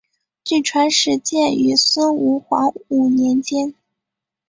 [0.43, 3.75] 据传始建于孙吴黄武年间。